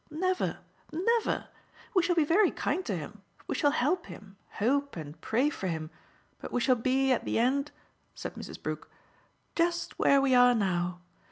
"Never, 0.09 0.57
never. 0.91 1.49
We 1.93 2.01
shall 2.01 2.15
be 2.15 2.23
very 2.25 2.49
kind 2.49 2.83
to 2.87 2.97
him, 2.97 3.21
we 3.45 3.53
shall 3.53 3.69
help 3.69 4.07
him, 4.07 4.35
hope 4.53 4.95
and 4.95 5.21
pray 5.21 5.51
for 5.51 5.67
him, 5.67 5.91
but 6.39 6.51
we 6.51 6.59
shall 6.59 6.73
be 6.75 7.11
at 7.11 7.23
the 7.23 7.37
end," 7.37 7.71
said 8.15 8.33
Mrs. 8.33 8.59
Brook, 8.63 8.89
"just 9.55 9.99
where 9.99 10.19
we 10.19 10.33
are 10.33 10.55
now. 10.55 11.01